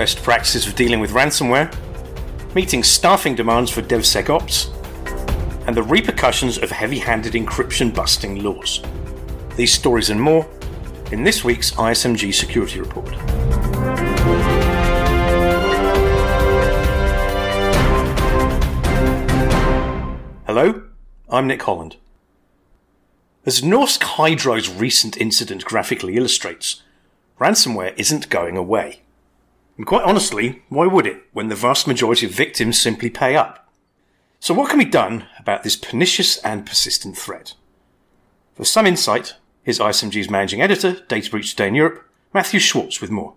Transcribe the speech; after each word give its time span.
best 0.00 0.22
practices 0.22 0.64
for 0.64 0.74
dealing 0.74 0.98
with 0.98 1.10
ransomware, 1.10 1.70
meeting 2.54 2.82
staffing 2.82 3.34
demands 3.34 3.70
for 3.70 3.82
DevSecOps, 3.82 4.74
and 5.66 5.76
the 5.76 5.82
repercussions 5.82 6.56
of 6.56 6.70
heavy 6.70 6.98
handed 6.98 7.34
encryption 7.34 7.94
busting 7.94 8.42
laws. 8.42 8.80
These 9.56 9.74
stories 9.74 10.08
and 10.08 10.18
more 10.18 10.48
in 11.12 11.22
this 11.22 11.44
week's 11.44 11.72
ISMG 11.72 12.32
Security 12.32 12.80
Report. 12.80 13.10
Hello, 20.46 20.82
I'm 21.28 21.46
Nick 21.46 21.60
Holland. 21.60 21.96
As 23.44 23.60
Norsk 23.60 24.02
Hydro's 24.02 24.70
recent 24.70 25.18
incident 25.18 25.66
graphically 25.66 26.16
illustrates, 26.16 26.82
ransomware 27.38 27.92
isn't 27.98 28.30
going 28.30 28.56
away. 28.56 29.02
And 29.76 29.86
quite 29.86 30.04
honestly, 30.04 30.62
why 30.68 30.86
would 30.86 31.06
it 31.06 31.22
when 31.32 31.48
the 31.48 31.54
vast 31.54 31.86
majority 31.86 32.26
of 32.26 32.32
victims 32.32 32.80
simply 32.80 33.10
pay 33.10 33.36
up? 33.36 33.72
So, 34.38 34.54
what 34.54 34.70
can 34.70 34.78
be 34.78 34.84
done 34.84 35.26
about 35.38 35.62
this 35.62 35.76
pernicious 35.76 36.38
and 36.38 36.66
persistent 36.66 37.16
threat? 37.16 37.54
For 38.54 38.64
some 38.64 38.86
insight, 38.86 39.34
here's 39.62 39.78
ISMG's 39.78 40.30
managing 40.30 40.62
editor, 40.62 41.04
Data 41.08 41.30
Breach 41.30 41.50
Today 41.50 41.68
in 41.68 41.74
Europe, 41.74 42.06
Matthew 42.32 42.60
Schwartz, 42.60 43.00
with 43.00 43.10
more. 43.10 43.34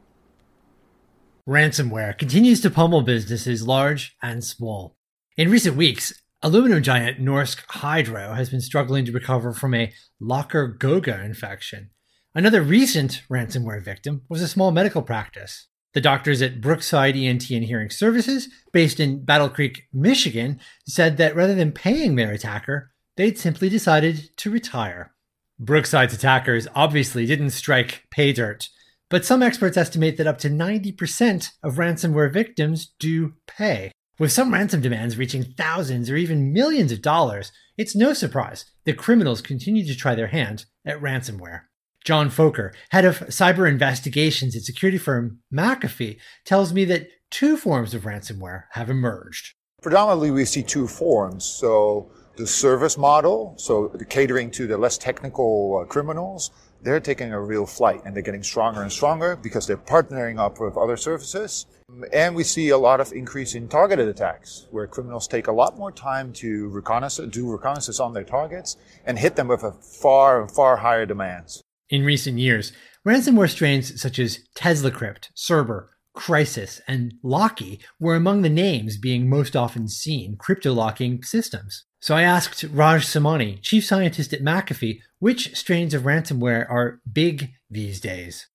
Ransomware 1.48 2.18
continues 2.18 2.62
to 2.62 2.70
pummel 2.70 3.02
businesses 3.02 3.68
large 3.68 4.16
and 4.22 4.44
small. 4.44 4.96
In 5.36 5.52
recent 5.52 5.76
weeks, 5.76 6.14
aluminum 6.42 6.82
giant 6.82 7.20
Norsk 7.20 7.64
Hydro 7.68 8.34
has 8.34 8.50
been 8.50 8.62
struggling 8.62 9.04
to 9.06 9.12
recover 9.12 9.52
from 9.52 9.74
a 9.74 9.92
LockerGoga 10.22 11.24
infection. 11.24 11.90
Another 12.34 12.62
recent 12.62 13.24
ransomware 13.30 13.84
victim 13.84 14.22
was 14.30 14.42
a 14.42 14.48
small 14.48 14.72
medical 14.72 15.02
practice. 15.02 15.68
The 15.94 16.02
doctors 16.02 16.42
at 16.42 16.60
Brookside 16.60 17.16
ENT 17.16 17.50
and 17.52 17.64
Hearing 17.64 17.92
Services, 17.92 18.50
based 18.72 19.00
in 19.00 19.24
Battle 19.24 19.50
Creek, 19.50 19.84
Michigan, 19.94 20.60
said 20.88 21.18
that 21.18 21.36
rather 21.36 21.54
than 21.54 21.72
paying 21.72 22.16
their 22.16 22.32
attacker, 22.32 22.92
they'd 23.16 23.38
simply 23.38 23.70
decided 23.70 24.36
to 24.38 24.50
retire. 24.50 25.14
Brookside's 25.62 26.14
attackers 26.14 26.68
obviously 26.74 27.28
didn't 27.28 27.52
strike 27.52 28.06
pay 28.10 28.34
dirt, 28.34 28.70
but 29.10 29.24
some 29.24 29.44
experts 29.44 29.78
estimate 29.78 30.18
that 30.18 30.26
up 30.26 30.40
to 30.40 30.50
90% 30.50 31.50
of 31.62 31.76
ransomware 31.76 32.34
victims 32.34 32.94
do 32.98 33.34
pay. 33.46 33.92
With 34.18 34.32
some 34.32 34.54
ransom 34.54 34.82
demands 34.82 35.18
reaching 35.18 35.44
thousands 35.44 36.10
or 36.10 36.16
even 36.16 36.54
millions 36.54 36.92
of 36.92 37.02
dollars, 37.02 37.52
it's 37.78 37.96
no 37.96 38.14
surprise 38.14 38.66
that 38.86 38.98
criminals 38.98 39.42
continue 39.42 39.86
to 39.86 39.96
try 39.96 40.16
their 40.16 40.28
hand 40.28 40.66
at 40.86 41.00
ransomware. 41.00 41.62
John 42.04 42.30
Fokker, 42.30 42.74
head 42.90 43.06
of 43.06 43.20
cyber 43.20 43.70
investigations 43.70 44.56
at 44.56 44.64
security 44.64 44.98
firm 44.98 45.40
McAfee, 45.54 46.18
tells 46.44 46.74
me 46.74 46.84
that 46.86 47.08
two 47.32 47.56
forms 47.56 47.94
of 47.94 48.04
ransomware 48.04 48.64
have 48.72 48.90
emerged. 48.90 49.54
Predominantly, 49.82 50.32
we 50.32 50.44
see 50.44 50.64
two 50.64 50.88
forms. 50.88 51.46
So, 51.46 52.12
the 52.36 52.48
service 52.48 52.98
model, 52.98 53.54
so 53.58 53.90
catering 54.10 54.50
to 54.52 54.66
the 54.66 54.78
less 54.78 54.98
technical 54.98 55.82
uh, 55.82 55.86
criminals, 55.86 56.52
they're 56.82 57.00
taking 57.00 57.32
a 57.32 57.40
real 57.40 57.66
flight 57.66 58.02
and 58.06 58.16
they're 58.16 58.24
getting 58.24 58.44
stronger 58.44 58.82
and 58.82 58.92
stronger 58.92 59.36
because 59.36 59.68
they're 59.68 59.78
partnering 59.78 60.40
up 60.40 60.60
with 60.60 60.76
other 60.76 60.98
services. 60.98 61.68
And 62.12 62.36
we 62.36 62.44
see 62.44 62.70
a 62.70 62.78
lot 62.78 63.00
of 63.00 63.14
increase 63.14 63.54
in 63.56 63.68
targeted 63.68 64.08
attacks 64.08 64.68
where 64.72 64.88
criminals 64.88 65.28
take 65.28 65.48
a 65.48 65.52
lot 65.52 65.78
more 65.78 65.92
time 65.92 66.34
to 66.34 66.70
reconnaissance, 66.70 67.32
do 67.32 67.50
reconnaissance 67.50 68.00
on 68.00 68.14
their 68.14 68.24
targets 68.24 68.78
and 69.06 69.20
hit 69.20 69.36
them 69.36 69.48
with 69.48 69.64
a 69.64 69.72
far, 69.72 70.48
far 70.48 70.78
higher 70.78 71.06
demands. 71.06 71.62
In 71.94 72.04
recent 72.04 72.40
years, 72.40 72.72
ransomware 73.08 73.48
strains 73.48 74.02
such 74.02 74.18
as 74.18 74.40
TeslaCrypt, 74.58 75.30
Cerber, 75.36 75.90
Crysis, 76.18 76.82
and 76.88 77.14
Locky 77.22 77.80
were 78.00 78.16
among 78.16 78.42
the 78.42 78.50
names 78.50 78.98
being 78.98 79.30
most 79.30 79.56
often 79.56 79.88
seen 79.88 80.36
crypto 80.36 80.74
locking 80.74 81.22
systems. 81.22 81.86
So 82.00 82.16
I 82.16 82.24
asked 82.24 82.64
Raj 82.64 83.06
Samani, 83.06 83.62
chief 83.62 83.86
scientist 83.86 84.34
at 84.34 84.42
McAfee, 84.42 85.02
which 85.20 85.56
strains 85.56 85.94
of 85.94 86.02
ransomware 86.02 86.68
are 86.68 87.00
big 87.14 87.52
these 87.70 88.02
days. 88.02 88.48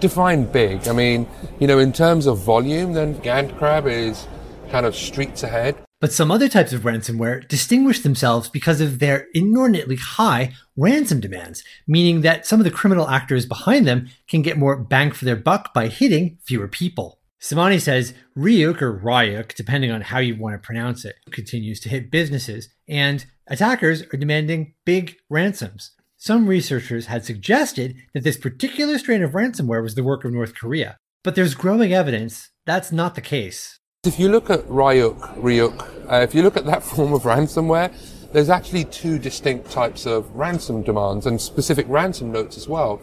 Define 0.00 0.44
big. 0.44 0.88
I 0.88 0.94
mean, 0.94 1.28
you 1.60 1.66
know, 1.66 1.78
in 1.80 1.92
terms 1.92 2.24
of 2.24 2.38
volume, 2.38 2.94
then 2.94 3.16
GandCrab 3.16 3.86
is 3.86 4.26
kind 4.70 4.86
of 4.86 4.96
streets 4.96 5.42
ahead. 5.42 5.76
But 6.00 6.12
some 6.12 6.30
other 6.30 6.48
types 6.48 6.72
of 6.72 6.82
ransomware 6.82 7.46
distinguish 7.48 8.00
themselves 8.00 8.48
because 8.48 8.80
of 8.80 9.00
their 9.00 9.26
inordinately 9.34 9.96
high 9.96 10.52
ransom 10.76 11.18
demands, 11.18 11.64
meaning 11.88 12.20
that 12.20 12.46
some 12.46 12.60
of 12.60 12.64
the 12.64 12.70
criminal 12.70 13.08
actors 13.08 13.46
behind 13.46 13.86
them 13.86 14.08
can 14.28 14.42
get 14.42 14.58
more 14.58 14.76
bang 14.76 15.10
for 15.10 15.24
their 15.24 15.36
buck 15.36 15.74
by 15.74 15.88
hitting 15.88 16.38
fewer 16.44 16.68
people. 16.68 17.18
Samani 17.40 17.80
says 17.80 18.14
Ryuk 18.36 18.80
or 18.80 18.98
Ryuk, 18.98 19.54
depending 19.54 19.90
on 19.90 20.02
how 20.02 20.18
you 20.18 20.36
want 20.36 20.54
to 20.54 20.64
pronounce 20.64 21.04
it, 21.04 21.16
continues 21.30 21.80
to 21.80 21.88
hit 21.88 22.10
businesses, 22.10 22.68
and 22.88 23.26
attackers 23.48 24.02
are 24.12 24.16
demanding 24.16 24.74
big 24.84 25.16
ransoms. 25.28 25.92
Some 26.16 26.46
researchers 26.48 27.06
had 27.06 27.24
suggested 27.24 27.96
that 28.12 28.24
this 28.24 28.36
particular 28.36 28.98
strain 28.98 29.22
of 29.22 29.32
ransomware 29.32 29.82
was 29.82 29.94
the 29.94 30.02
work 30.02 30.24
of 30.24 30.32
North 30.32 30.54
Korea, 30.54 30.96
but 31.24 31.34
there's 31.34 31.54
growing 31.54 31.92
evidence 31.92 32.50
that's 32.66 32.92
not 32.92 33.14
the 33.14 33.20
case. 33.20 33.78
If 34.08 34.18
you 34.18 34.30
look 34.30 34.48
at 34.48 34.60
Ryuk, 34.68 35.36
Ryuk, 35.36 36.10
uh, 36.10 36.22
if 36.22 36.34
you 36.34 36.42
look 36.42 36.56
at 36.56 36.64
that 36.64 36.82
form 36.92 37.12
of 37.12 37.24
ransomware, 37.24 37.92
there's 38.32 38.48
actually 38.48 38.84
two 38.84 39.18
distinct 39.18 39.70
types 39.70 40.06
of 40.06 40.34
ransom 40.34 40.82
demands 40.82 41.26
and 41.26 41.38
specific 41.38 41.84
ransom 41.90 42.32
notes 42.32 42.56
as 42.56 42.66
well. 42.66 43.02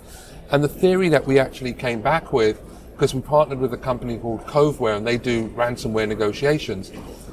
And 0.49 0.63
the 0.63 0.67
theory 0.67 1.09
that 1.09 1.27
we 1.27 1.37
actually 1.37 1.73
came 1.73 2.01
back 2.01 2.33
with, 2.33 2.59
because 2.93 3.13
we 3.13 3.21
partnered 3.21 3.59
with 3.59 3.71
a 3.71 3.77
company 3.77 4.17
called 4.17 4.47
Coveware 4.47 4.97
and 4.97 5.05
they 5.05 5.19
do 5.19 5.49
ransomware 5.49 6.07
negotiations. 6.07 6.91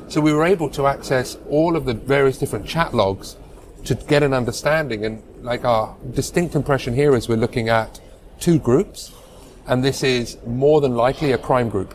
So 0.09 0.21
we 0.21 0.34
were 0.34 0.44
able 0.44 0.69
to 0.69 0.87
access 0.87 1.39
all 1.49 1.75
of 1.75 1.87
the 1.87 1.94
various 1.94 2.37
different 2.37 2.66
chat 2.66 2.93
logs 2.93 3.39
to 3.87 3.94
get 3.94 4.22
an 4.22 4.34
understanding. 4.34 5.06
And 5.06 5.22
like 5.41 5.65
our 5.65 5.97
distinct 6.12 6.54
impression 6.56 6.93
here 6.93 7.16
is 7.16 7.27
we're 7.27 7.37
looking 7.37 7.71
at 7.71 8.00
two 8.39 8.59
groups, 8.59 9.12
and 9.66 9.83
this 9.83 10.03
is 10.03 10.37
more 10.47 10.83
than 10.83 10.94
likely 10.94 11.33
a 11.33 11.39
crime 11.39 11.71
group 11.71 11.94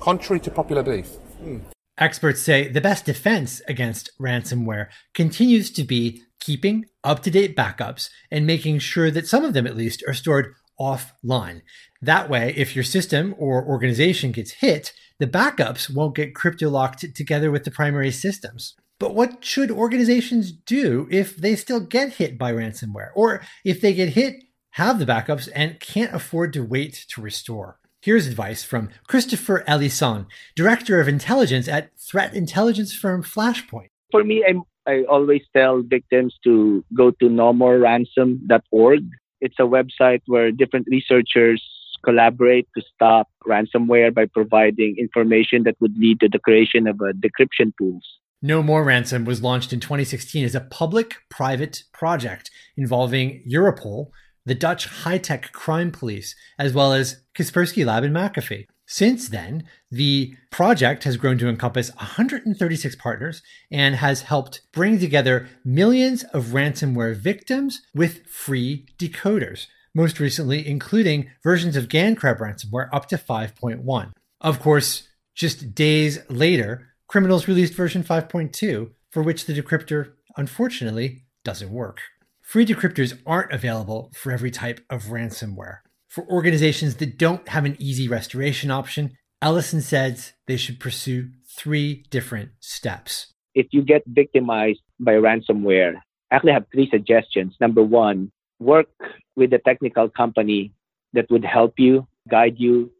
contrary 0.00 0.40
to 0.40 0.50
popular 0.50 0.82
belief. 0.82 1.08
Hmm. 1.42 1.58
Experts 1.98 2.40
say 2.40 2.68
the 2.68 2.80
best 2.80 3.04
defense 3.06 3.60
against 3.66 4.10
ransomware 4.20 4.88
continues 5.14 5.70
to 5.72 5.82
be 5.82 6.22
keeping 6.38 6.86
up 7.02 7.22
to 7.24 7.30
date 7.30 7.56
backups 7.56 8.08
and 8.30 8.46
making 8.46 8.78
sure 8.78 9.10
that 9.10 9.26
some 9.26 9.44
of 9.44 9.52
them, 9.52 9.66
at 9.66 9.76
least, 9.76 10.04
are 10.06 10.14
stored 10.14 10.54
offline. 10.80 11.62
That 12.00 12.30
way, 12.30 12.54
if 12.56 12.76
your 12.76 12.84
system 12.84 13.34
or 13.36 13.64
organization 13.64 14.30
gets 14.30 14.52
hit, 14.52 14.92
the 15.18 15.26
backups 15.26 15.92
won't 15.92 16.14
get 16.14 16.34
crypto 16.34 16.70
locked 16.70 17.04
together 17.14 17.50
with 17.50 17.64
the 17.64 17.72
primary 17.72 18.12
systems. 18.12 18.74
But 19.00 19.14
what 19.14 19.44
should 19.44 19.70
organizations 19.70 20.52
do 20.52 21.08
if 21.10 21.36
they 21.36 21.56
still 21.56 21.80
get 21.80 22.14
hit 22.14 22.38
by 22.38 22.52
ransomware? 22.52 23.10
Or 23.14 23.42
if 23.64 23.80
they 23.80 23.92
get 23.94 24.10
hit, 24.10 24.44
have 24.70 24.98
the 24.98 25.06
backups, 25.06 25.48
and 25.54 25.80
can't 25.80 26.14
afford 26.14 26.52
to 26.52 26.64
wait 26.64 27.04
to 27.10 27.20
restore? 27.20 27.78
Here's 28.08 28.26
advice 28.26 28.64
from 28.64 28.88
Christopher 29.06 29.62
Elisan, 29.68 30.24
Director 30.56 30.98
of 30.98 31.08
Intelligence 31.08 31.68
at 31.68 31.90
threat 31.98 32.32
intelligence 32.32 32.94
firm 32.94 33.22
Flashpoint. 33.22 33.88
For 34.10 34.24
me, 34.24 34.42
I'm, 34.48 34.62
I 34.86 35.04
always 35.10 35.42
tell 35.54 35.82
victims 35.82 36.34
to 36.44 36.82
go 36.96 37.10
to 37.10 37.26
nomoreransom.org. 37.26 39.00
It's 39.42 39.56
a 39.58 39.64
website 39.64 40.22
where 40.24 40.50
different 40.50 40.86
researchers 40.90 41.62
collaborate 42.02 42.66
to 42.78 42.82
stop 42.94 43.28
ransomware 43.46 44.14
by 44.14 44.24
providing 44.24 44.96
information 44.98 45.64
that 45.64 45.76
would 45.78 45.98
lead 45.98 46.20
to 46.20 46.30
the 46.32 46.38
creation 46.38 46.86
of 46.86 46.98
a 47.02 47.12
decryption 47.12 47.72
tools. 47.76 48.06
No 48.40 48.62
More 48.62 48.84
Ransom 48.84 49.26
was 49.26 49.42
launched 49.42 49.74
in 49.74 49.80
2016 49.80 50.46
as 50.46 50.54
a 50.54 50.60
public 50.60 51.16
private 51.28 51.82
project 51.92 52.50
involving 52.74 53.42
Europol, 53.46 54.12
the 54.48 54.54
Dutch 54.54 54.86
high 54.86 55.18
tech 55.18 55.52
crime 55.52 55.92
police, 55.92 56.34
as 56.58 56.72
well 56.72 56.92
as 56.92 57.22
Kaspersky 57.34 57.84
Lab 57.84 58.02
and 58.02 58.14
McAfee. 58.14 58.66
Since 58.86 59.28
then, 59.28 59.64
the 59.90 60.34
project 60.50 61.04
has 61.04 61.18
grown 61.18 61.36
to 61.38 61.48
encompass 61.48 61.94
136 61.96 62.96
partners 62.96 63.42
and 63.70 63.96
has 63.96 64.22
helped 64.22 64.62
bring 64.72 64.98
together 64.98 65.46
millions 65.62 66.24
of 66.32 66.46
ransomware 66.46 67.14
victims 67.14 67.82
with 67.94 68.26
free 68.26 68.86
decoders, 68.98 69.66
most 69.94 70.18
recently 70.18 70.66
including 70.66 71.30
versions 71.42 71.76
of 71.76 71.88
GandCrab 71.88 72.38
ransomware 72.38 72.88
up 72.90 73.06
to 73.08 73.18
5.1. 73.18 74.12
Of 74.40 74.60
course, 74.60 75.08
just 75.34 75.74
days 75.74 76.20
later, 76.30 76.88
criminals 77.08 77.46
released 77.46 77.74
version 77.74 78.02
5.2, 78.02 78.90
for 79.10 79.22
which 79.22 79.44
the 79.44 79.52
decryptor 79.52 80.12
unfortunately 80.38 81.24
doesn't 81.44 81.70
work. 81.70 82.00
Free 82.48 82.64
decryptors 82.64 83.20
aren't 83.26 83.52
available 83.52 84.10
for 84.14 84.32
every 84.32 84.50
type 84.50 84.80
of 84.88 85.12
ransomware. 85.12 85.80
For 86.08 86.26
organizations 86.30 86.96
that 86.96 87.18
don't 87.18 87.46
have 87.46 87.66
an 87.66 87.76
easy 87.78 88.08
restoration 88.08 88.70
option, 88.70 89.12
Elisan 89.44 89.82
says 89.82 90.32
they 90.46 90.56
should 90.56 90.80
pursue 90.80 91.28
three 91.58 92.06
different 92.08 92.52
steps. 92.60 93.34
If 93.54 93.66
you 93.72 93.82
get 93.82 94.02
victimized 94.06 94.80
by 94.98 95.16
ransomware, 95.16 95.96
I 96.30 96.36
actually 96.36 96.52
have 96.52 96.64
three 96.72 96.88
suggestions. 96.88 97.54
Number 97.60 97.82
one, 97.82 98.32
work 98.58 98.88
with 99.36 99.52
a 99.52 99.58
technical 99.58 100.08
company 100.08 100.72
that 101.12 101.30
would 101.30 101.44
help 101.44 101.74
you, 101.76 102.08
guide 102.30 102.54
you 102.56 102.90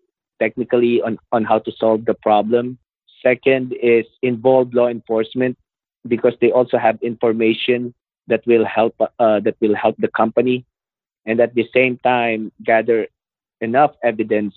technically 0.42 1.00
on, 1.00 1.16
on 1.32 1.44
how 1.44 1.60
to 1.60 1.72
solve 1.72 2.04
the 2.04 2.12
problem. 2.12 2.78
Second 3.22 3.74
is 3.82 4.04
involve 4.20 4.74
law 4.74 4.88
enforcement 4.88 5.56
because 6.06 6.34
they 6.42 6.50
also 6.50 6.76
have 6.76 6.98
information 7.00 7.94
that 8.28 8.46
will 8.46 8.64
help 8.64 8.94
uh, 9.00 9.40
that 9.40 9.56
will 9.60 9.74
help 9.74 9.96
the 9.98 10.08
company, 10.08 10.64
and 11.26 11.40
at 11.40 11.54
the 11.54 11.68
same 11.74 11.98
time 11.98 12.52
gather 12.62 13.08
enough 13.60 13.92
evidence 14.04 14.54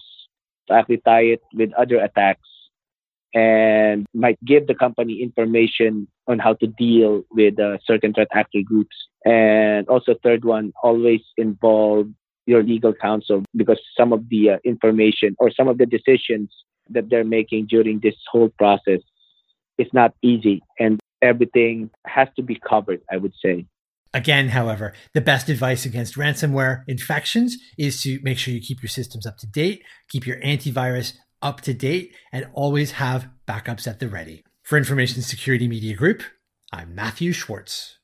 to 0.68 0.74
actually 0.74 1.02
tie 1.04 1.24
it 1.36 1.42
with 1.54 1.74
other 1.74 1.98
attacks 1.98 2.48
and 3.34 4.06
might 4.14 4.38
give 4.46 4.68
the 4.68 4.76
company 4.76 5.22
information 5.22 6.08
on 6.28 6.38
how 6.40 6.54
to 6.54 6.68
deal 6.68 7.24
with 7.32 7.60
uh, 7.60 7.78
certain 7.86 8.14
threat 8.14 8.28
actor 8.34 8.60
groups. 8.64 8.96
And 9.26 9.88
also, 9.88 10.16
third 10.22 10.44
one, 10.44 10.74
always 10.84 11.22
involve 11.38 12.08
your 12.46 12.64
legal 12.64 12.94
counsel 12.94 13.44
because 13.56 13.80
some 13.96 14.12
of 14.12 14.28
the 14.30 14.52
uh, 14.52 14.58
information 14.66 15.36
or 15.40 15.52
some 15.52 15.68
of 15.68 15.78
the 15.78 15.86
decisions 15.86 16.52
that 16.90 17.10
they're 17.10 17.24
making 17.24 17.68
during 17.68 18.00
this 18.00 18.16
whole 18.32 18.50
process 18.58 19.00
is 19.78 19.88
not 19.94 20.14
easy 20.22 20.62
and 20.80 21.00
everything 21.22 21.90
has 22.06 22.28
to 22.36 22.42
be 22.42 22.60
covered, 22.68 23.02
I 23.12 23.18
would 23.18 23.34
say. 23.44 23.66
Again, 24.14 24.50
however, 24.50 24.94
the 25.14 25.22
best 25.22 25.48
advice 25.48 25.86
against 25.86 26.16
ransomware 26.16 26.84
infections 26.88 27.58
is 27.78 28.02
to 28.04 28.20
make 28.24 28.38
sure 28.38 28.54
you 28.54 28.60
keep 28.60 28.82
your 28.82 28.90
systems 28.90 29.26
up 29.26 29.38
to 29.38 29.48
date, 29.48 29.84
keep 30.10 30.28
your 30.28 30.42
antivirus 30.42 31.14
up 31.42 31.62
to 31.62 31.74
date, 31.74 32.14
and 32.32 32.48
always 32.54 32.92
have 32.94 33.30
backups 33.48 33.88
at 33.88 34.00
the 34.00 34.10
ready. 34.10 34.44
For 34.64 34.78
Information 34.78 35.22
Security 35.22 35.68
Media 35.68 35.96
Group, 35.96 36.24
I'm 36.74 36.94
Matthew 36.94 37.32
Schwartz. 37.32 37.98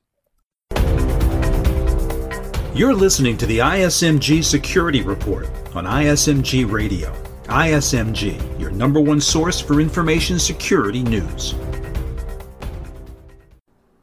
You're 2.74 2.94
listening 2.94 3.36
to 3.38 3.46
the 3.46 3.58
ISMG 3.58 4.44
Security 4.44 5.02
Report 5.02 5.46
on 5.74 5.84
ISMG 5.84 6.70
Radio. 6.70 7.12
ISMG, 7.44 8.60
your 8.60 8.70
number 8.70 9.00
one 9.00 9.20
source 9.20 9.60
for 9.60 9.80
information 9.80 10.38
security 10.38 11.02
news. 11.02 11.54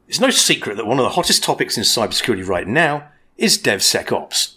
It's 0.08 0.20
no 0.20 0.30
secret 0.30 0.76
that 0.76 0.86
one 0.86 0.98
of 0.98 1.04
the 1.04 1.10
hottest 1.10 1.42
topics 1.42 1.76
in 1.76 1.82
cybersecurity 1.82 2.46
right 2.46 2.66
now 2.66 3.08
is 3.36 3.58
DevSecOps. 3.58 4.54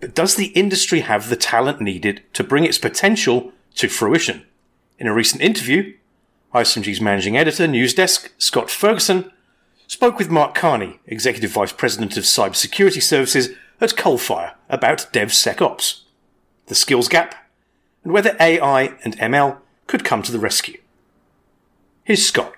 But 0.00 0.14
does 0.14 0.36
the 0.36 0.46
industry 0.46 1.00
have 1.00 1.28
the 1.28 1.36
talent 1.36 1.80
needed 1.80 2.22
to 2.32 2.44
bring 2.44 2.64
its 2.64 2.78
potential 2.78 3.52
to 3.76 3.88
fruition? 3.88 4.46
In 4.98 5.06
a 5.06 5.14
recent 5.14 5.42
interview, 5.42 5.94
ISMG's 6.54 7.00
managing 7.00 7.36
editor, 7.36 7.66
Newsdesk, 7.66 8.30
Scott 8.38 8.70
Ferguson, 8.70 9.30
spoke 9.86 10.18
with 10.18 10.30
Mark 10.30 10.54
Carney, 10.54 11.00
Executive 11.06 11.50
Vice 11.50 11.72
President 11.72 12.16
of 12.16 12.24
Cybersecurity 12.24 13.02
Services 13.02 13.50
at 13.80 13.90
Coalfire, 13.90 14.54
about 14.70 15.12
DevSecOps, 15.12 16.02
the 16.66 16.74
skills 16.74 17.08
gap, 17.08 17.34
and 18.02 18.12
whether 18.12 18.36
AI 18.40 18.94
and 19.04 19.18
ML 19.18 19.58
could 19.86 20.04
come 20.04 20.22
to 20.22 20.32
the 20.32 20.38
rescue. 20.38 20.80
Here's 22.04 22.26
Scott 22.26 22.54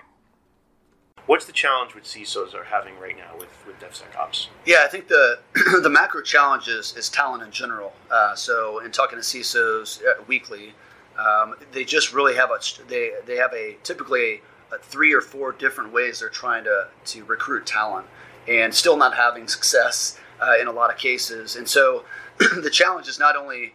what's 1.27 1.45
the 1.45 1.53
challenge 1.53 1.95
with 1.95 2.05
CISOs 2.05 2.55
are 2.55 2.65
having 2.65 2.99
right 2.99 3.17
now 3.17 3.37
with, 3.39 3.49
with 3.67 3.79
DevSecOps? 3.81 4.49
Yeah, 4.65 4.83
I 4.85 4.89
think 4.89 5.09
the 5.09 5.39
the 5.83 5.91
macro 5.91 6.23
challenge 6.23 6.69
is, 6.69 6.97
is 6.97 7.09
talent 7.09 7.43
in 7.43 7.51
general. 7.51 7.93
Uh, 8.11 8.35
so, 8.35 8.81
in 8.81 8.91
talking 8.91 9.19
to 9.19 9.25
CISOs 9.25 10.01
uh, 10.03 10.23
weekly, 10.27 10.73
um, 11.19 11.55
they 11.73 11.85
just 11.85 12.13
really 12.13 12.35
have 12.35 12.51
a 12.51 12.59
they 12.89 13.13
they 13.27 13.37
have 13.37 13.53
a 13.53 13.77
typically 13.83 14.43
a, 14.73 14.79
three 14.79 15.13
or 15.13 15.21
four 15.21 15.53
different 15.53 15.93
ways 15.93 16.21
they're 16.21 16.29
trying 16.29 16.65
to 16.65 16.89
to 17.05 17.25
recruit 17.25 17.67
talent, 17.67 18.07
and 18.49 18.75
still 18.75 18.97
not 18.97 19.15
having 19.15 19.49
success 19.49 20.19
uh, 20.41 20.55
in 20.61 20.67
a 20.69 20.73
lot 20.73 20.91
of 20.91 20.99
cases. 20.99 21.57
And 21.57 21.69
so, 21.69 22.05
the 22.39 22.71
challenge 22.71 23.09
is 23.09 23.19
not 23.19 23.37
only 23.37 23.75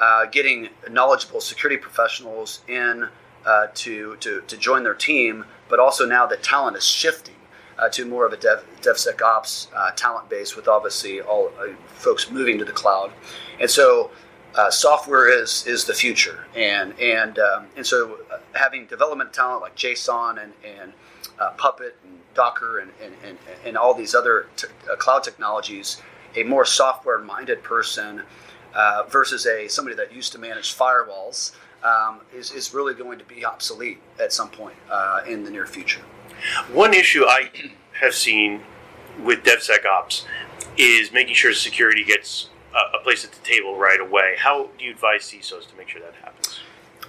uh, 0.00 0.26
getting 0.26 0.68
knowledgeable 0.90 1.40
security 1.40 1.80
professionals 1.80 2.60
in 2.68 3.08
uh, 3.46 3.68
to, 3.74 4.16
to 4.16 4.42
to 4.42 4.56
join 4.56 4.82
their 4.82 4.94
team 4.94 5.44
but 5.70 5.78
also 5.78 6.04
now 6.04 6.26
the 6.26 6.36
talent 6.36 6.76
is 6.76 6.84
shifting 6.84 7.36
uh, 7.78 7.88
to 7.88 8.04
more 8.04 8.26
of 8.26 8.32
a 8.32 8.36
Dev, 8.36 8.64
DevSecOps 8.82 9.68
uh, 9.74 9.90
talent 9.92 10.28
base, 10.28 10.54
with 10.54 10.68
obviously 10.68 11.20
all 11.22 11.50
uh, 11.58 11.72
folks 11.86 12.30
moving 12.30 12.58
to 12.58 12.64
the 12.64 12.72
cloud, 12.72 13.10
and 13.58 13.70
so 13.70 14.10
uh, 14.54 14.70
software 14.70 15.28
is 15.28 15.66
is 15.66 15.86
the 15.86 15.94
future, 15.94 16.44
and 16.54 16.98
and 17.00 17.38
um, 17.38 17.66
and 17.76 17.86
so 17.86 18.18
uh, 18.30 18.38
having 18.52 18.84
development 18.86 19.32
talent 19.32 19.62
like 19.62 19.74
JSON 19.76 20.42
and 20.42 20.52
and 20.62 20.92
uh, 21.38 21.50
Puppet 21.56 21.96
and 22.04 22.18
Docker 22.34 22.80
and 22.80 22.90
and, 23.02 23.14
and, 23.24 23.38
and 23.64 23.78
all 23.78 23.94
these 23.94 24.14
other 24.14 24.48
t- 24.56 24.68
cloud 24.98 25.24
technologies, 25.24 26.02
a 26.36 26.42
more 26.42 26.66
software-minded 26.66 27.62
person 27.62 28.22
versus 29.08 29.46
a 29.46 29.68
somebody 29.68 29.96
that 29.96 30.12
used 30.12 30.32
to 30.32 30.38
manage 30.38 30.76
firewalls 30.76 31.52
um, 31.84 32.20
is, 32.34 32.52
is 32.52 32.74
really 32.74 32.94
going 32.94 33.18
to 33.18 33.24
be 33.24 33.44
obsolete 33.44 33.98
at 34.20 34.32
some 34.32 34.48
point 34.48 34.76
uh, 34.90 35.20
in 35.26 35.44
the 35.44 35.50
near 35.50 35.66
future. 35.66 36.02
One 36.72 36.94
issue 36.94 37.24
I 37.24 37.50
have 38.00 38.14
seen 38.14 38.62
with 39.22 39.42
DevSecOps 39.42 40.24
is 40.76 41.12
making 41.12 41.34
sure 41.34 41.52
security 41.52 42.04
gets 42.04 42.48
a, 42.74 42.98
a 42.98 43.02
place 43.02 43.24
at 43.24 43.32
the 43.32 43.42
table 43.42 43.76
right 43.76 44.00
away. 44.00 44.36
How 44.38 44.68
do 44.78 44.84
you 44.84 44.92
advise 44.92 45.22
CISOs 45.22 45.68
to 45.68 45.76
make 45.76 45.88
sure 45.88 46.00
that 46.00 46.14
happens? 46.14 46.60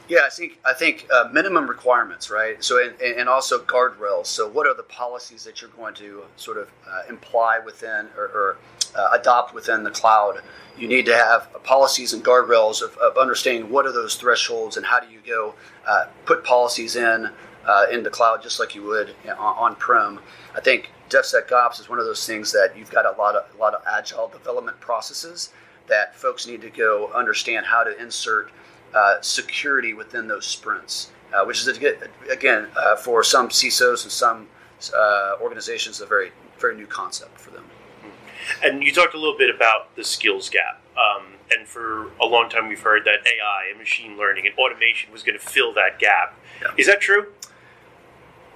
Yeah, 0.07 0.19
I 0.25 0.29
think 0.29 0.59
I 0.65 0.73
think 0.73 1.07
uh, 1.13 1.29
minimum 1.31 1.67
requirements, 1.67 2.29
right? 2.29 2.61
So 2.63 2.83
and, 2.83 2.99
and 3.01 3.29
also 3.29 3.59
guardrails. 3.63 4.25
So 4.25 4.47
what 4.47 4.67
are 4.67 4.73
the 4.73 4.83
policies 4.83 5.43
that 5.45 5.61
you're 5.61 5.69
going 5.71 5.93
to 5.95 6.23
sort 6.35 6.57
of 6.57 6.69
uh, 6.89 7.03
imply 7.07 7.59
within 7.63 8.07
or, 8.17 8.25
or 8.25 8.57
uh, 8.95 9.09
adopt 9.13 9.53
within 9.53 9.83
the 9.83 9.91
cloud? 9.91 10.41
You 10.77 10.87
need 10.87 11.05
to 11.05 11.15
have 11.15 11.49
policies 11.63 12.13
and 12.13 12.23
guardrails 12.23 12.81
of, 12.81 12.97
of 12.97 13.17
understanding 13.17 13.69
what 13.71 13.85
are 13.85 13.91
those 13.91 14.15
thresholds 14.15 14.77
and 14.77 14.85
how 14.85 14.99
do 14.99 15.07
you 15.07 15.19
go 15.25 15.53
uh, 15.87 16.05
put 16.25 16.43
policies 16.43 16.95
in 16.95 17.29
uh, 17.65 17.85
in 17.91 18.03
the 18.03 18.09
cloud 18.09 18.41
just 18.43 18.59
like 18.59 18.75
you 18.75 18.83
would 18.83 19.13
on 19.37 19.75
prem. 19.75 20.19
I 20.55 20.61
think 20.61 20.89
DevSecOps 21.09 21.79
is 21.79 21.89
one 21.89 21.99
of 21.99 22.05
those 22.05 22.25
things 22.25 22.51
that 22.51 22.73
you've 22.75 22.91
got 22.91 23.05
a 23.05 23.17
lot 23.17 23.35
of 23.35 23.43
a 23.55 23.57
lot 23.57 23.73
of 23.73 23.81
agile 23.85 24.27
development 24.27 24.79
processes 24.79 25.51
that 25.87 26.15
folks 26.15 26.47
need 26.47 26.61
to 26.61 26.69
go 26.69 27.11
understand 27.13 27.65
how 27.65 27.83
to 27.83 27.97
insert 28.01 28.51
uh, 28.93 29.21
security 29.21 29.93
within 29.93 30.27
those 30.27 30.45
sprints, 30.45 31.11
uh, 31.33 31.45
which 31.45 31.65
is 31.65 31.67
again 32.29 32.67
uh, 32.75 32.95
for 32.95 33.23
some 33.23 33.49
CISOs 33.49 34.03
and 34.03 34.11
some 34.11 34.47
uh, 34.95 35.35
organizations 35.41 36.01
a 36.01 36.05
very 36.05 36.31
very 36.59 36.75
new 36.75 36.87
concept 36.87 37.39
for 37.39 37.51
them. 37.51 37.65
And 38.63 38.83
you 38.83 38.91
talked 38.91 39.13
a 39.13 39.17
little 39.17 39.37
bit 39.37 39.53
about 39.53 39.95
the 39.95 40.03
skills 40.03 40.49
gap. 40.49 40.81
Um, 40.97 41.33
and 41.51 41.67
for 41.67 42.11
a 42.19 42.25
long 42.25 42.49
time, 42.49 42.67
we've 42.67 42.81
heard 42.81 43.03
that 43.05 43.19
AI 43.25 43.67
and 43.69 43.79
machine 43.79 44.17
learning 44.17 44.45
and 44.45 44.55
automation 44.57 45.11
was 45.11 45.23
going 45.23 45.37
to 45.37 45.45
fill 45.45 45.73
that 45.73 45.99
gap. 45.99 46.37
Yeah. 46.61 46.67
Is 46.77 46.87
that 46.87 47.01
true? 47.01 47.27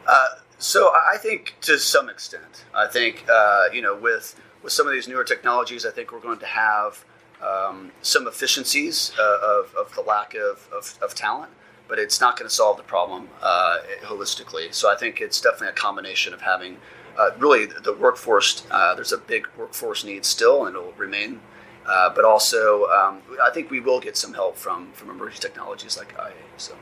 Uh, 0.08 0.27
so 0.58 0.92
I 1.12 1.18
think 1.18 1.56
to 1.62 1.77
some 1.77 2.10
extent, 2.10 2.65
I 2.74 2.88
think 2.88 3.25
uh, 3.30 3.65
you 3.74 3.82
know 3.82 3.96
with 3.96 4.39
with 4.63 4.74
some 4.74 4.88
of 4.88 4.94
these 4.94 5.08
newer 5.08 5.24
technologies, 5.24 5.86
I 5.86 5.92
think 5.92 6.12
we're 6.12 6.20
going 6.20 6.39
to 6.39 6.46
have 6.46 7.04
um, 7.46 7.92
some 8.02 8.28
efficiencies 8.28 9.12
uh, 9.20 9.38
of, 9.44 9.74
of 9.75 9.94
the 9.96 10.02
lack 10.02 10.34
of, 10.34 10.68
of, 10.74 10.98
of 11.02 11.16
talent, 11.16 11.52
but 11.88 12.00
it's 12.00 12.20
not 12.20 12.38
going 12.38 12.50
to 12.50 12.54
solve 12.54 12.78
the 12.78 12.84
problem 12.84 13.30
uh, 13.42 13.78
holistically. 14.04 14.74
So 14.74 14.92
I 14.92 14.96
think 14.96 15.22
it's 15.22 15.40
definitely 15.40 15.70
a 15.70 15.74
combination 15.74 16.34
of 16.34 16.42
having 16.42 16.78
uh, 17.18 17.32
really 17.38 17.66
the 17.66 17.94
workforce. 17.94 18.66
Uh, 18.70 18.96
there's 18.96 19.14
a 19.14 19.18
big 19.18 19.48
workforce 19.58 20.04
need 20.04 20.25
still, 20.25 20.66
and 20.66 20.75
it'll 20.75 20.92
remain. 20.94 21.40
Uh, 21.86 22.10
but 22.10 22.25
also, 22.25 22.86
um, 22.86 23.22
I 23.42 23.52
think 23.52 23.70
we 23.70 23.80
will 23.80 24.00
get 24.00 24.18
some 24.18 24.34
help 24.34 24.58
from 24.58 24.92
from 24.94 25.10
emerging 25.10 25.40
technologies 25.40 25.98
like 25.98 26.14
IA. 26.14 26.34
So. 26.58 26.75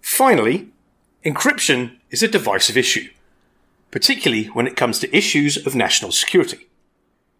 Finally, 0.00 0.68
encryption 1.24 1.96
is 2.10 2.22
a 2.22 2.28
divisive 2.28 2.76
issue, 2.76 3.08
particularly 3.90 4.46
when 4.46 4.66
it 4.66 4.74
comes 4.74 4.98
to 4.98 5.16
issues 5.16 5.64
of 5.64 5.76
national 5.76 6.10
security. 6.10 6.67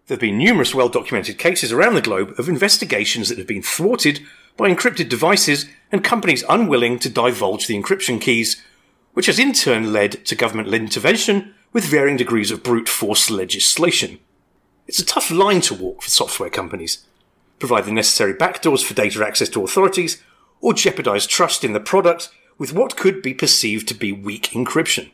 There 0.09 0.15
have 0.15 0.21
been 0.21 0.39
numerous 0.39 0.75
well 0.75 0.89
documented 0.89 1.39
cases 1.39 1.71
around 1.71 1.95
the 1.95 2.01
globe 2.01 2.35
of 2.39 2.49
investigations 2.49 3.29
that 3.29 3.37
have 3.37 3.47
been 3.47 3.63
thwarted 3.63 4.21
by 4.57 4.73
encrypted 4.73 5.11
devices 5.11 5.67
and 5.93 6.03
companies 6.03 6.43
unwilling 6.49 6.99
to 7.01 7.11
divulge 7.11 7.67
the 7.67 7.79
encryption 7.79 8.19
keys, 8.19 8.63
which 9.13 9.27
has 9.27 9.39
in 9.39 9.53
turn 9.53 9.93
led 9.93 10.25
to 10.25 10.35
government 10.35 10.73
intervention 10.73 11.55
with 11.75 11.85
varying 11.85 12.17
degrees 12.17 12.51
of 12.51 12.63
brute 12.63 12.89
force 12.89 13.29
legislation. 13.29 14.19
It's 14.87 14.99
a 14.99 15.05
tough 15.05 15.31
line 15.31 15.61
to 15.63 15.75
walk 15.75 16.01
for 16.01 16.09
software 16.09 16.49
companies. 16.49 17.05
Provide 17.59 17.85
the 17.85 17.93
necessary 17.93 18.33
backdoors 18.33 18.83
for 18.83 18.95
data 18.95 19.23
access 19.27 19.51
to 19.51 19.63
authorities, 19.63 20.23
or 20.63 20.73
jeopardize 20.73 21.27
trust 21.27 21.65
in 21.65 21.75
the 21.75 21.81
product 21.81 22.31
with 22.57 22.73
what 22.73 22.97
could 22.97 23.21
be 23.21 23.35
perceived 23.35 23.87
to 23.89 23.95
be 23.95 24.13
weak 24.13 24.45
encryption. 24.53 25.11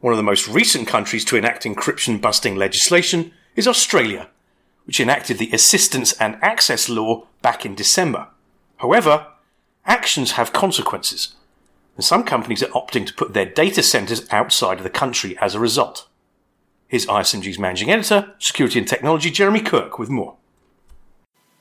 One 0.00 0.12
of 0.12 0.16
the 0.16 0.24
most 0.24 0.48
recent 0.48 0.88
countries 0.88 1.24
to 1.26 1.36
enact 1.36 1.62
encryption 1.62 2.20
busting 2.20 2.56
legislation 2.56 3.32
is 3.56 3.68
Australia, 3.68 4.28
which 4.84 5.00
enacted 5.00 5.38
the 5.38 5.50
Assistance 5.52 6.12
and 6.14 6.36
Access 6.42 6.88
Law 6.88 7.26
back 7.42 7.64
in 7.64 7.74
December. 7.74 8.28
However, 8.78 9.26
actions 9.86 10.32
have 10.32 10.52
consequences, 10.52 11.34
and 11.96 12.04
some 12.04 12.24
companies 12.24 12.62
are 12.62 12.68
opting 12.68 13.06
to 13.06 13.14
put 13.14 13.32
their 13.32 13.46
data 13.46 13.82
centers 13.82 14.26
outside 14.30 14.78
of 14.78 14.84
the 14.84 14.90
country 14.90 15.38
as 15.40 15.54
a 15.54 15.60
result. 15.60 16.08
Here's 16.88 17.06
ISMG's 17.06 17.58
managing 17.58 17.90
editor, 17.90 18.34
security 18.38 18.78
and 18.78 18.88
technology, 18.88 19.30
Jeremy 19.30 19.60
Kirk, 19.60 19.98
with 19.98 20.10
more. 20.10 20.36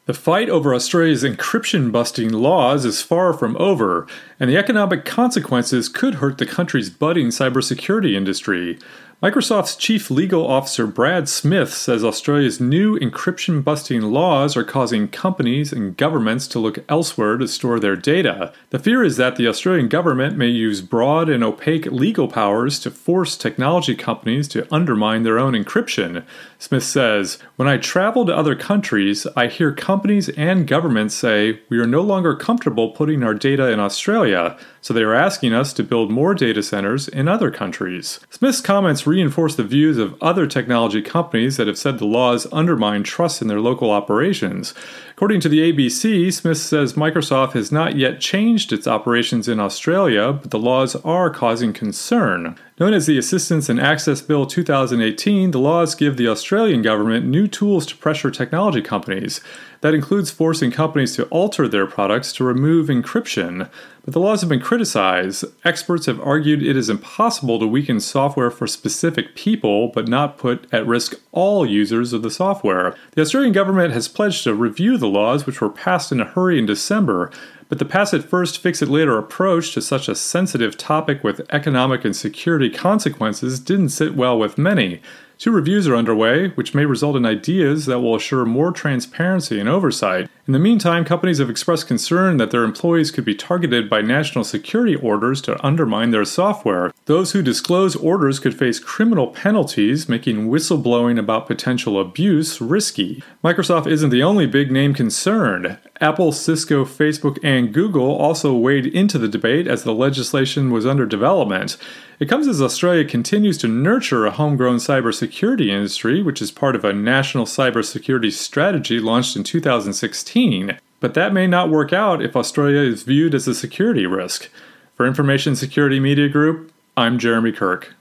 The 0.06 0.14
fight 0.14 0.50
over 0.50 0.76
Australia's 0.76 1.24
encryption 1.24 1.90
busting 1.90 2.30
laws 2.30 2.84
is 2.84 3.02
far 3.02 3.32
from 3.32 3.56
over, 3.58 4.06
and 4.38 4.50
the 4.50 4.58
economic 4.58 5.06
consequences 5.06 5.88
could 5.88 6.16
hurt 6.16 6.40
the 6.40 6.46
country's 6.46 6.90
budding 6.90 7.28
cybersecurity 7.28 8.14
industry. 8.14 8.78
Microsoft's 9.22 9.78
chief 9.78 10.12
legal 10.12 10.46
officer 10.46 10.86
Brad 10.86 11.30
Smith 11.30 11.74
says 11.74 12.04
Australia's 12.04 12.60
new 12.60 13.00
encryption 13.00 13.64
busting 13.64 14.02
laws 14.02 14.58
are 14.58 14.66
causing 14.66 15.08
companies 15.08 15.72
and 15.72 15.96
governments 15.96 16.46
to 16.48 16.60
look 16.60 16.80
elsewhere 16.90 17.38
to 17.38 17.48
store 17.48 17.80
their 17.80 17.96
data. 17.96 18.52
The 18.72 18.80
fear 18.80 19.02
is 19.02 19.16
that 19.18 19.38
the 19.38 19.48
Australian 19.48 19.88
government 19.88 20.38
may 20.38 20.48
use 20.48 20.82
broad 20.82 21.30
and 21.30 21.42
opaque 21.42 21.86
legal 21.86 22.28
powers 22.28 22.80
to 22.80 22.92
force 22.92 23.38
technology 23.38 23.96
companies 23.96 24.50
to 24.50 24.68
undermine 24.74 25.24
their 25.24 25.40
own 25.40 25.54
encryption. 25.54 26.26
Smith 26.60 26.84
says, 26.84 27.38
When 27.56 27.68
I 27.68 27.78
travel 27.78 28.26
to 28.26 28.36
other 28.36 28.56
countries, 28.56 29.26
I 29.38 29.48
hear 29.48 29.74
companies 29.74 30.28
and 30.30 30.68
governments 30.68 31.16
say, 31.16 31.62
We 31.70 31.80
are 31.80 31.88
no 31.88 32.02
longer 32.02 32.36
comfortable 32.36 32.92
putting 32.92 33.24
our 33.24 33.34
data 33.34 33.70
in 33.70 33.80
Australia, 33.80 34.58
so 34.84 34.94
they 34.94 35.02
are 35.02 35.16
asking 35.16 35.54
us 35.54 35.72
to 35.72 35.82
build 35.82 36.12
more 36.12 36.36
data 36.36 36.62
centers 36.62 37.08
in 37.08 37.30
other 37.30 37.50
countries. 37.50 38.20
Smith's 38.30 38.60
comments 38.60 39.08
reinforce 39.08 39.56
the 39.56 39.64
views 39.64 39.98
of 39.98 40.22
other 40.22 40.46
technology 40.46 41.02
companies 41.02 41.56
that 41.56 41.68
have 41.68 41.78
said 41.78 41.98
the 41.98 42.06
laws 42.06 42.46
undermine 42.52 43.02
trust 43.02 43.42
in 43.42 43.48
their 43.48 43.62
local 43.62 43.90
operations. 43.90 44.74
According 45.12 45.40
to 45.40 45.50
the 45.50 45.72
ABC, 45.72 46.34
Smith 46.34 46.58
says 46.58 46.94
Microsoft 46.94 47.54
has 47.54 47.72
not 47.72 47.96
yet 47.96 48.20
changed 48.20 48.74
its 48.74 48.86
operations 48.86 49.48
in 49.48 49.58
Australia, 49.58 50.34
but 50.34 50.52
the 50.52 50.60
laws 50.60 50.98
are 50.98 51.30
causing 51.30 51.72
concern. 51.72 52.60
Known 52.84 52.96
as 52.96 53.06
the 53.06 53.18
Assistance 53.18 53.70
and 53.70 53.80
Access 53.80 54.22
Bill 54.22 54.46
2018, 54.46 55.52
the 55.52 55.58
laws 55.58 55.96
give 55.96 56.18
the 56.18 56.28
Australian 56.28 56.82
government 56.82 57.26
new 57.26 57.48
tools 57.48 57.86
to 57.86 57.96
pressure 57.96 58.30
technology 58.30 58.82
companies. 58.82 59.40
That 59.80 59.94
includes 59.94 60.32
forcing 60.32 60.70
companies 60.70 61.16
to 61.16 61.24
alter 61.28 61.70
their 61.70 61.86
products 61.86 62.34
to 62.34 62.44
remove 62.44 62.88
encryption. 62.88 63.70
But 64.04 64.14
the 64.14 64.20
laws 64.20 64.42
have 64.42 64.50
been 64.50 64.60
criticized. 64.60 65.46
Experts 65.64 66.08
have 66.08 66.20
argued 66.20 66.62
it 66.62 66.76
is 66.76 66.90
impossible 66.90 67.58
to 67.60 67.66
weaken 67.66 68.02
software 68.02 68.52
for 68.52 68.68
specific 68.68 69.34
people, 69.34 69.88
but 69.88 70.10
not 70.10 70.38
put 70.38 70.68
at 70.74 70.86
risk 70.86 71.14
all 71.32 71.66
users 71.66 72.12
of 72.12 72.22
the 72.22 72.30
software. 72.30 72.98
The 73.12 73.22
Australian 73.22 73.54
government 73.54 73.94
has 73.94 74.10
pledged 74.10 74.44
to 74.44 74.54
review 74.54 74.98
the 74.98 75.08
laws, 75.08 75.46
which 75.46 75.62
were 75.62 75.70
passed 75.70 76.12
in 76.12 76.20
a 76.20 76.26
hurry 76.26 76.60
in 76.60 76.66
December. 76.66 77.32
But 77.74 77.80
the 77.80 77.86
pass 77.86 78.14
it 78.14 78.24
first, 78.24 78.60
fix 78.60 78.84
it 78.84 78.88
later 78.88 79.18
approach 79.18 79.74
to 79.74 79.82
such 79.82 80.08
a 80.08 80.14
sensitive 80.14 80.78
topic 80.78 81.24
with 81.24 81.42
economic 81.50 82.06
and 82.06 82.16
security 82.16 82.70
consequences 82.70 83.60
didn't 83.60 83.90
sit 83.90 84.14
well 84.14 84.38
with 84.38 84.60
many. 84.60 85.02
Two 85.44 85.52
reviews 85.52 85.90
are 85.90 85.96
underway, 85.98 86.52
which 86.52 86.74
may 86.74 86.86
result 86.86 87.18
in 87.18 87.26
ideas 87.26 87.86
that 87.86 88.00
will 88.00 88.16
assure 88.16 88.46
more 88.46 88.72
transparency 88.72 89.60
and 89.60 89.68
oversight. 89.68 90.30
In 90.48 90.54
the 90.54 90.60
meantime, 90.60 91.04
companies 91.04 91.40
have 91.40 91.50
expressed 91.50 91.86
concern 91.86 92.38
that 92.38 92.52
their 92.52 92.64
employees 92.64 93.12
could 93.12 93.26
be 93.26 93.36
targeted 93.36 93.90
by 93.90 94.02
national 94.02 94.46
security 94.46 94.96
orders 94.96 95.42
to 95.42 95.62
undermine 95.66 96.12
their 96.12 96.24
software. 96.24 96.94
Those 97.08 97.34
who 97.34 97.42
disclose 97.42 97.98
orders 97.98 98.40
could 98.40 98.58
face 98.58 98.80
criminal 98.80 99.28
penalties, 99.28 100.08
making 100.08 100.48
whistleblowing 100.48 101.20
about 101.20 101.48
potential 101.48 102.00
abuse 102.00 102.62
risky. 102.62 103.22
Microsoft 103.44 103.88
isn't 103.88 104.12
the 104.12 104.24
only 104.24 104.48
big 104.48 104.72
name 104.72 104.94
concerned. 104.94 105.78
Apple, 106.00 106.32
Cisco, 106.32 106.86
Facebook, 106.86 107.38
and 107.44 107.74
Google 107.74 108.16
also 108.16 108.54
weighed 108.56 108.86
into 108.86 109.18
the 109.18 109.28
debate 109.28 109.68
as 109.68 109.84
the 109.84 109.94
legislation 109.94 110.72
was 110.72 110.86
under 110.86 111.06
development. 111.06 111.78
It 112.20 112.30
comes 112.30 112.48
as 112.48 112.62
Australia 112.62 113.06
continues 113.06 113.58
to 113.60 113.68
nurture 113.68 114.26
a 114.26 114.32
homegrown 114.32 114.78
cybersecurity 114.78 115.33
industry, 115.42 116.22
which 116.22 116.42
is 116.42 116.52
part 116.52 116.76
of 116.76 116.86
a 116.86 116.94
national 116.94 117.46
cybersecurity 117.46 118.32
strategy 118.32 119.00
launched 119.00 119.36
in 119.36 119.44
2016. 119.44 120.78
But 121.00 121.14
that 121.16 121.34
may 121.34 121.48
not 121.48 121.70
work 121.70 121.92
out 121.92 122.24
if 122.24 122.36
Australia 122.36 122.80
is 122.80 123.04
viewed 123.04 123.34
as 123.36 123.48
a 123.48 123.56
security 123.56 124.06
risk. 124.06 124.50
For 124.96 125.06
Information 125.08 125.56
Security 125.56 126.00
Media 126.00 126.30
Group, 126.30 126.72
I'm 126.96 127.18
Jeremy 127.18 127.52
Kirk. 127.52 127.96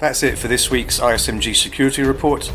That's 0.00 0.22
it 0.22 0.36
for 0.36 0.48
this 0.48 0.70
week's 0.70 0.98
ISMG 0.98 1.54
Security 1.54 2.02
Report. 2.02 2.50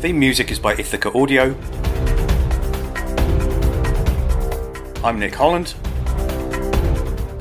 Theme 0.00 0.18
music 0.18 0.50
is 0.50 0.58
by 0.58 0.74
Ithaca 0.74 1.10
Audio. 1.16 1.54
I'm 5.02 5.18
Nick 5.18 5.34
Holland. 5.34 5.74